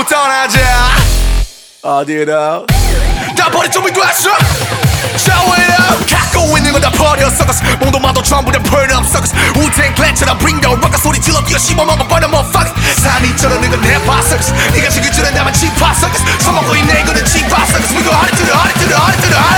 전부 0.00 0.04
떠나자 0.04 0.58
어디로 1.82 2.66
다 3.36 3.50
버려 3.50 3.70
준비 3.70 3.92
됐어 3.92 4.30
Show 5.16 5.52
it 5.54 5.72
up 5.92 6.06
갖고 6.10 6.56
있는 6.58 6.72
건 6.72 6.80
다 6.82 6.90
버려 6.90 7.30
썩었어 7.30 7.62
몸도 7.78 7.98
마도 7.98 8.22
전부 8.22 8.50
다 8.52 8.58
burn 8.62 8.90
up 8.90 9.06
썩었어 9.06 9.34
우탱 9.56 9.94
클랜처럼 9.94 10.38
bring 10.38 10.60
the 10.60 10.74
rock 10.74 10.98
소리 10.98 11.20
질러 11.20 11.42
뛰어 11.44 11.58
씹어먹어 11.58 12.06
버려 12.08 12.26
motherfucker 12.28 12.74
산이 13.00 13.36
저러는 13.36 13.70
건 13.70 13.80
랩파 13.80 14.22
썩었어 14.22 14.52
네가 14.72 14.88
지금 14.90 15.10
줄은 15.12 15.34
나만 15.34 15.52
짚파 15.52 15.94
썩었어 15.94 16.24
써먹고 16.40 16.74
있네 16.76 17.00
이거는 17.02 17.24
짚파 17.24 17.64
썩었어 17.66 17.94
We 17.94 18.02
go 18.02 18.10
hard 18.12 18.36
to 18.36 18.44
the 18.44 18.54
hard 18.54 18.74
to 18.80 18.86
the 18.88 18.96
hard 18.96 19.22
to 19.22 19.28
the 19.28 19.38
hard 19.38 19.49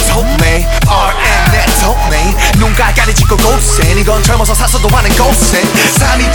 섭네 0.00 0.68
RM 0.86 1.52
내 1.52 1.66
덥네 1.80 2.36
눈깔 2.58 2.94
가리지고 2.94 3.36
고생 3.36 3.98
이건 3.98 4.22
젊어서 4.22 4.54
샀어도 4.54 4.88
하는 4.88 5.10
고생 5.16 5.62
삶이 5.98 6.32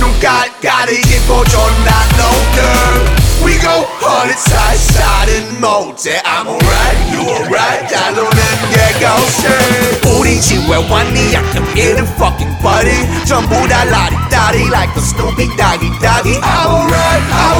눈깔까지 0.00 1.02
짚고 1.02 1.44
존나 1.44 1.90
no 2.16 2.30
girl 2.54 3.16
We 3.44 3.58
go 3.60 3.84
hard 4.00 4.32
side 4.32 4.80
side 4.80 5.30
and 5.30 5.60
모제 5.60 6.20
I'm 6.24 6.48
alright 6.48 6.98
you 7.12 7.20
alright 7.20 7.86
잘 7.88 8.14
노는 8.14 8.30
게 8.72 8.92
고세 8.98 10.18
우리 10.18 10.40
집에 10.40 10.74
왔니 10.74 11.34
약간 11.34 11.64
이름 11.76 12.06
fucking 12.16 12.56
buddy 12.62 13.24
전부 13.24 13.68
다 13.68 13.84
라리따리 13.84 14.68
like 14.68 14.92
the 14.94 15.04
stupid 15.04 15.54
doggy 15.56 15.90
doggy 16.00 16.40
I'm 16.40 16.66
alright 16.66 17.22
I'm 17.30 17.59